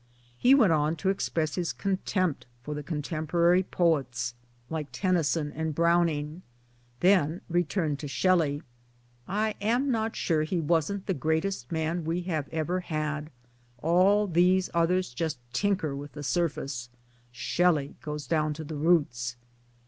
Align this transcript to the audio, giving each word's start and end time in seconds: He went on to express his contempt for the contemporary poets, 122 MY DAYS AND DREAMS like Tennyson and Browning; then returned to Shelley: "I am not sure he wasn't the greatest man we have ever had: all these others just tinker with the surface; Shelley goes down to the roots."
He 0.35 0.55
went 0.55 0.73
on 0.73 0.95
to 0.95 1.09
express 1.09 1.53
his 1.53 1.71
contempt 1.73 2.47
for 2.63 2.73
the 2.73 2.81
contemporary 2.81 3.61
poets, 3.61 4.33
122 4.69 4.71
MY 5.07 5.11
DAYS 5.13 5.37
AND 5.37 5.45
DREAMS 5.45 5.51
like 5.53 5.57
Tennyson 5.61 5.61
and 5.67 5.75
Browning; 5.75 6.41
then 7.01 7.41
returned 7.47 7.99
to 7.99 8.07
Shelley: 8.07 8.63
"I 9.27 9.53
am 9.61 9.91
not 9.91 10.15
sure 10.15 10.41
he 10.41 10.59
wasn't 10.59 11.05
the 11.05 11.13
greatest 11.13 11.71
man 11.71 12.03
we 12.03 12.21
have 12.21 12.49
ever 12.51 12.79
had: 12.79 13.29
all 13.77 14.25
these 14.25 14.71
others 14.73 15.13
just 15.13 15.37
tinker 15.53 15.95
with 15.95 16.13
the 16.13 16.23
surface; 16.23 16.89
Shelley 17.31 17.93
goes 18.01 18.25
down 18.25 18.55
to 18.55 18.63
the 18.63 18.77
roots." 18.77 19.35